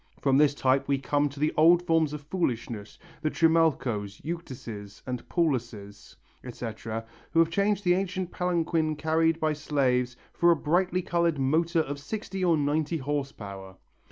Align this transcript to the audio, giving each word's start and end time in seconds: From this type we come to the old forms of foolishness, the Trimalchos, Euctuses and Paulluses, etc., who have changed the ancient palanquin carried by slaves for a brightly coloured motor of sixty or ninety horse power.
From 0.19 0.35
this 0.39 0.55
type 0.55 0.87
we 0.87 0.97
come 0.97 1.29
to 1.29 1.39
the 1.39 1.53
old 1.55 1.83
forms 1.83 2.11
of 2.11 2.21
foolishness, 2.23 2.97
the 3.21 3.29
Trimalchos, 3.29 4.19
Euctuses 4.25 5.03
and 5.05 5.29
Paulluses, 5.29 6.15
etc., 6.43 7.05
who 7.33 7.37
have 7.37 7.51
changed 7.51 7.83
the 7.83 7.93
ancient 7.93 8.31
palanquin 8.31 8.95
carried 8.95 9.39
by 9.39 9.53
slaves 9.53 10.17
for 10.33 10.49
a 10.49 10.55
brightly 10.55 11.03
coloured 11.03 11.37
motor 11.37 11.81
of 11.81 11.99
sixty 11.99 12.43
or 12.43 12.57
ninety 12.57 12.97
horse 12.97 13.31
power. 13.31 13.75